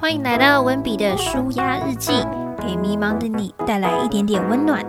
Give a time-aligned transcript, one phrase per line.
[0.00, 2.12] 欢迎来到温比的舒压日记，
[2.60, 4.86] 给迷茫的你带来一点点温暖。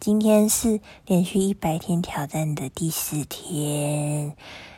[0.00, 4.34] 今天是连续一百天挑战的第四天。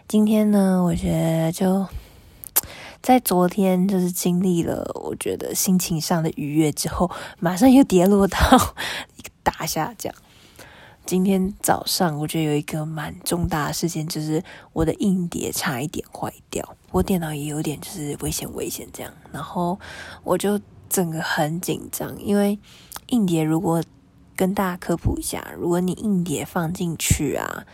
[0.07, 1.87] 今天呢，我觉得就
[3.01, 7.10] 在昨天就是经历了，我觉得心情上的愉悦之后，
[7.40, 8.38] 马上又跌落到
[9.16, 10.12] 一个大下降。
[11.04, 14.42] 今天早上，我觉得有一个蛮重大的事件，就是
[14.72, 19.79] 我的硬碟差一点坏掉，我电脑也有点就是危险危险这样，然后
[20.23, 22.59] 我就整个很紧张，因为
[23.09, 23.83] 硬碟如果
[24.37, 27.66] 跟大家科普一下，如果你硬碟放进去啊，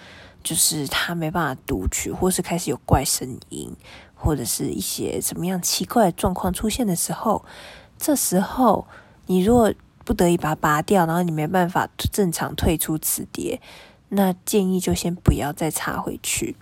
[0.42, 3.70] 就是它没办法读取，或是开始有怪声音，
[4.14, 7.44] 或者是一些什么样奇怪状况出现的时候，
[7.98, 8.86] 这时候
[9.26, 9.72] 你如果
[10.08, 13.60] 不得已把它拔掉，然后你没办法正常退出磁碟，
[14.08, 16.56] 那建议就先不要再插回去。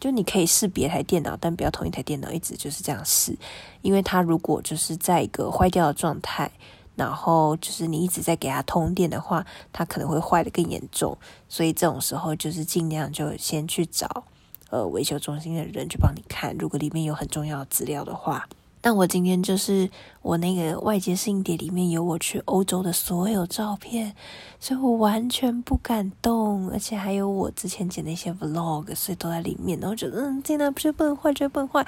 [0.00, 3.36] 就你可以试别台电脑，但不要同一台电脑一直就是这样试，
[3.82, 6.50] 因为它如果就是在一个坏掉的状态，
[6.94, 9.44] 然后就是你一直在给它通电的话，
[9.74, 11.18] 它可能会坏的更严重。
[11.50, 14.24] 所以这种时候就是尽量就先去找
[14.70, 18.48] 呃维修中心的人去帮你看，如果里面有很重要的资料的话。
[18.80, 19.90] 但我今天就是
[20.22, 24.14] 我那个外接硬碟里面有我去欧洲的所有照片，
[24.60, 29.78] 所以我完全不敢动，而且还有我之前剪的一些 vlog，所以都在里面。
[29.80, 31.84] 然后觉得嗯，天哪，不是不能坏，绝对不能坏，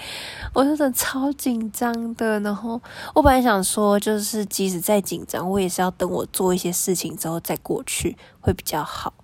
[0.52, 2.40] 我真的超紧张的。
[2.40, 2.80] 然后
[3.14, 9.14] 我本来想说，就是即使再紧张，我也是要等我做一些事情之后再过去会比较好。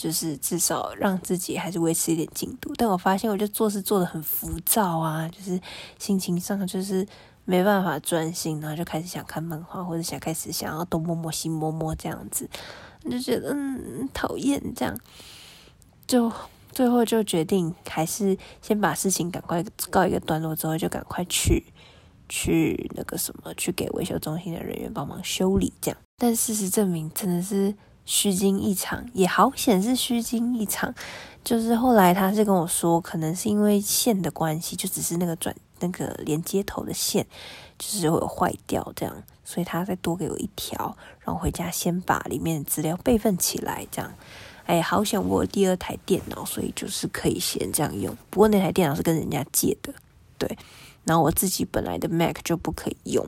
[0.00, 5.60] 就是至少让自己还是维持一点进度，但我发现我就做事做的很浮躁啊，就是
[5.98, 7.06] 心情上就是
[7.44, 12.48] 没办法专心，然后就开始想看漫画，或者想开始想要东摸摸西摸摸这样子，
[13.10, 14.98] 就觉得嗯讨厌这样，
[16.06, 16.32] 就
[16.72, 21.62] 最后就决定还是先把事情赶快告一个段落之后，就赶快去
[22.26, 27.74] 去那个什么去给维修中心的人员帮忙修理这样，但事实证明真的是。
[28.10, 30.92] 虚惊一场也好显是虚惊一场，
[31.44, 37.24] 就是后来他是跟我说，可能是因为线的关系，就只是那个转那个连接头的线
[37.78, 44.12] 就是会坏掉这样，所以他再多给我一条，然后回家先把里面的资料备份起来这样。
[44.66, 48.12] 哎，好想我第二台电脑，所以就是可以先这样用。
[48.28, 49.94] 不过那台电脑是跟人家借的，
[50.36, 50.58] 对，
[51.04, 53.24] 然后我自己本来的 Mac 就不可以用。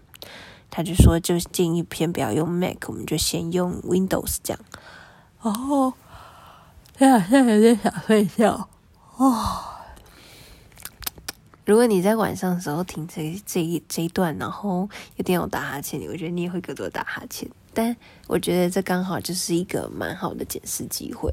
[0.75, 4.61] 他就说，就建议先不要用 Mac，我们就先用 Windows 这样。
[5.43, 5.93] 哦，
[6.97, 8.71] 对啊，现在有点想睡觉。
[9.19, 9.65] 哦，
[11.67, 17.47] 如果你在晚上的时候听这这一这一段，然后有点有打哈欠，我觉得你也会更多打哈欠。
[17.75, 17.95] 但
[18.27, 21.31] 我觉得这刚好就是一个蛮好的检视机会，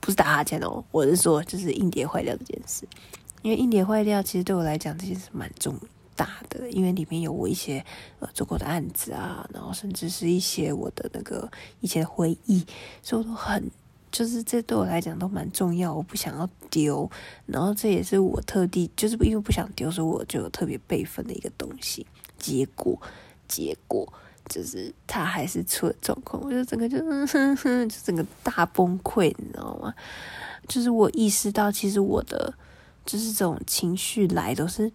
[0.00, 2.88] 不是打哈欠哦，我是说就是硬碟坏掉这件事。
[3.42, 5.80] 因为硬碟坏掉，其实对我来讲这件事蛮重要。
[6.18, 7.84] 大的，因为里面有我一些
[8.18, 11.48] 呃做过的案子啊，然后甚至是一些我的那个
[11.80, 12.66] 以前的回忆，
[13.00, 13.70] 所以我都很
[14.10, 17.08] 就是这对我来讲都蛮重要，我不想要丢，
[17.46, 22.04] 然后这也是我特地就是因为不想丢，所以我就特别备份的一个东西。
[22.36, 23.00] 结果
[23.46, 24.12] 结果
[24.48, 29.94] 就是他还是出了状况，我就整个就就整个大崩溃，你知道吗？
[30.66, 32.52] 就是我意识到，其实我的
[33.06, 34.90] 就是这种情绪来都是。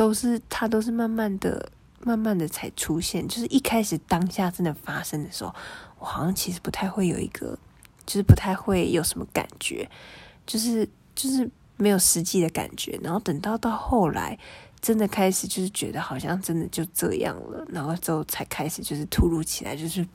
[0.00, 1.70] 都是它都是慢慢的、
[2.02, 3.28] 慢慢的才出现。
[3.28, 5.54] 就是一开始当下真的发生的时候，
[5.98, 7.58] 我好像其实不太会有一个，
[8.06, 9.86] 就是不太会有什么感觉，
[10.46, 12.98] 就是就是没有实际的感觉。
[13.02, 14.38] 然后等到到后来，
[14.80, 20.06] 真的开始就是觉得好像真的就这样了，然后之后才开始就是突如其来，就是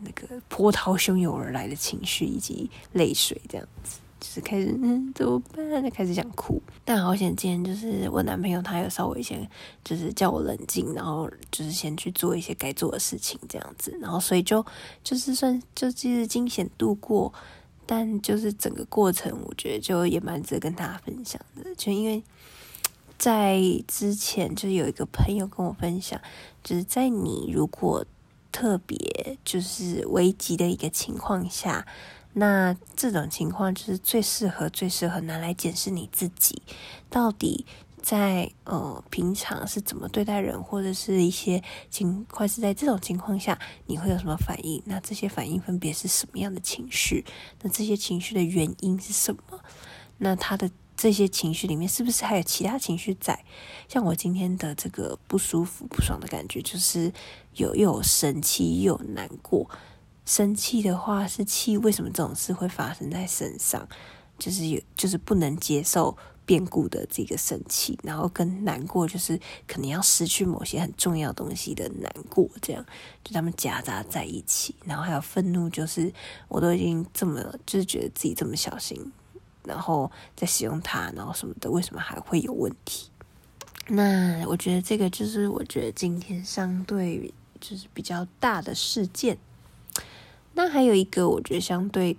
[0.00, 3.98] 那个波涛汹涌而来的情绪以及泪水这样子。
[4.24, 5.82] 就是开始嗯怎么办？
[5.82, 6.58] 就开始想哭。
[6.82, 9.46] 但好险，今天就是我男朋友，他有稍微先
[9.84, 13.94] 就是叫我冷静，然后就是先去做一些该做的事情，这样子。
[14.00, 14.64] 然后所以就
[15.02, 17.30] 就是算就其实惊险度过，
[17.84, 21.74] 但就是整个过程，我觉得就也蛮值得跟大家分享的。
[21.76, 22.22] 就因为
[23.18, 26.18] 在之前，就有一个朋友跟我分享，
[26.62, 28.02] 就是在你如果
[28.50, 31.86] 特别就是危急的一个情况下。
[32.34, 36.62] 那这种情况就是最适合、最适合拿来检视你自己，
[37.08, 37.64] 到底
[38.02, 44.82] 在呃平常是怎么对待人，或者是一些情况是在这种情况下你会有什么反应？
[44.84, 47.24] 那这些反应分别是什么样的情绪？
[47.62, 49.60] 那这些情绪的原因是什么？
[50.18, 53.44] 那他的这些情绪里面是不是还有其他情绪在？
[53.88, 57.12] 像我今天的这个不舒服、不爽的感觉，就是
[57.54, 59.70] 有又有生气又有难过。
[60.24, 63.86] 生气的话是气，为什么这种事会发生在身上？
[64.38, 72.84] 就是有，就是不能接受变故的这个生气，然后跟难过就是可能要失去某些很重要东西的难过，这样
[73.22, 74.74] 就他们夹杂在一起。
[74.84, 76.12] 然后还有愤怒，就是
[76.48, 79.12] 我都已经这么就是觉得自己这么小心，
[79.62, 83.08] 然后在使用它，然后什么的，为什么还会有问题？
[83.86, 89.38] 那我觉得这个就是我觉得今天相对就是比较大的事件。
[90.54, 92.16] 那还有一个我觉得相对。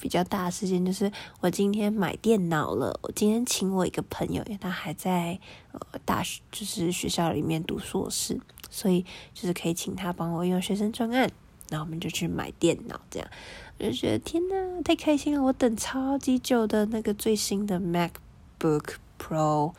[0.00, 2.96] 比较大的事件就是我今天买电脑了。
[3.02, 5.36] 我今天请我一个朋友，因为他还在
[5.72, 8.40] 呃大学，就是学校里面读硕士，
[8.70, 9.04] 所以
[9.34, 11.28] 就是可以请他帮我用学生专案。
[11.68, 13.28] 然后我们就去买电脑，这样
[13.80, 15.42] 我就觉得天呐，太开心了！
[15.42, 19.72] 我等超级久的那个最新的 MacBook Pro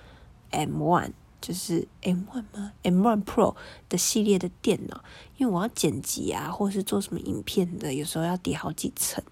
[0.52, 3.56] M1，就是 M1 吗？M1 Pro
[3.88, 5.04] 的系列的电脑，
[5.38, 9.24] 因为我要剪辑啊，或是做什么影片的，有时候要叠好几层。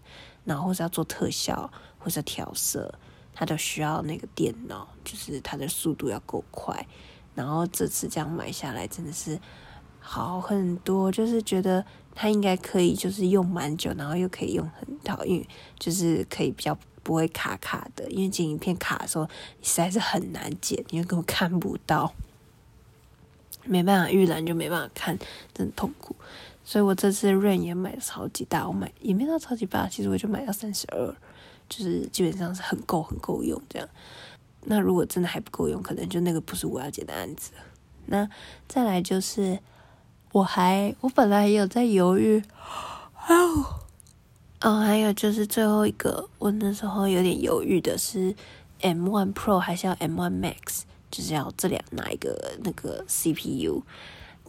[0.46, 1.70] 然后或是要做特效，
[2.00, 2.98] 或是调色，
[3.34, 6.88] 它都需要那个电脑，就是它的速度要够快。
[7.36, 9.38] 然后这次这样买下来，真的是
[10.00, 15.46] 好很多，就是觉得它应该可以，就是用蛮久，然后又可以用很好，因为
[15.78, 18.06] 就是可以比较不会卡卡的。
[18.12, 19.24] 因为剪影片卡的时候，
[19.62, 22.14] 实在是很难剪，因为根本看不到，
[23.64, 25.18] 没办法预览就没办法看，
[25.54, 26.14] 真的痛苦。
[26.66, 31.16] 所以我这次 rain 也买的超级大，我买也没到超级大，其实我就买到三十二，
[31.70, 33.88] 就是基本上是很够很够用这样。
[34.66, 37.52] 那如果真的还不够用，可能就那个不是我要接的案子。
[38.08, 38.30] 那
[38.68, 39.60] 再来就是，
[40.34, 42.44] 我还我本来也有在犹豫，
[43.30, 43.87] 哦，
[44.62, 48.34] 哦，还有就是最后一个，我那时候有点犹豫的是
[48.82, 50.82] M1 Pro 还是要 M1 Max，
[51.12, 53.84] 就是要这两哪一个那个 CPU。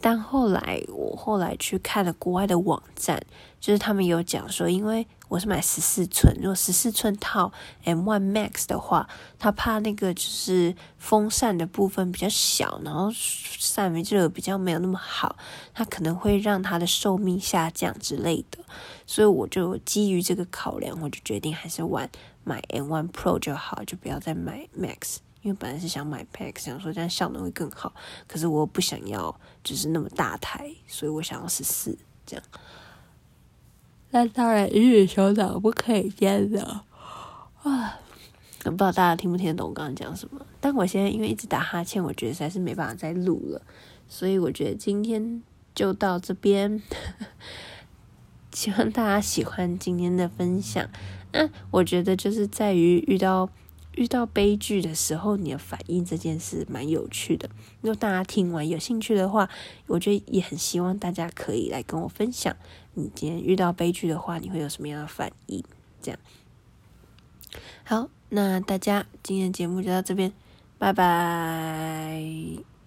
[0.00, 3.20] 但后来，我后来去看了国外的网站，
[3.60, 7.52] 就是他们有讲说，因为我是买十四寸，如果十四寸套
[7.84, 9.08] M1 Max 的话，
[9.38, 15.36] 他怕那个就是风扇的部分比较小，然后散热比较没有那么好，
[15.74, 18.58] 它可能会让它的寿命下降之类的。
[19.06, 22.10] 所以我就基于这个考量，我就决定还是玩
[22.44, 25.18] 买 M1 Pro 就好，就不要再买 Max。
[25.42, 27.94] 因为本来是想买 Pack，想说这样效能会更好，
[28.26, 31.96] 可是我不想要就是那么大台，所以我想要十四
[32.26, 32.44] 这样。
[34.10, 36.62] 那当然，鱼与熊掌不可以兼得
[37.62, 37.98] 啊！
[38.62, 40.40] 不知道大家听不听得懂我刚刚讲什么？
[40.60, 43.62] 但我现在因为一直打哈欠，我觉得实在是没办法再录了，
[44.08, 45.42] 所以我觉得今天
[45.74, 46.82] 就到这边。
[48.52, 50.88] 希望大家喜欢今天的分享。
[51.32, 53.50] 那我觉得就是在于遇到。
[53.98, 57.50] 遇到悲剧的时候，你的反应这件事蛮有趣的。
[57.80, 59.50] 如果大家听完有兴趣的话，
[59.88, 62.56] 我觉得也很希望大家可以来跟我分享，
[62.94, 65.64] 你今天遇到悲剧的话，你会有什么样的反应？
[66.00, 66.20] 这样。
[67.82, 70.32] 好，那大家今天节目就到这边，
[70.78, 72.77] 拜拜。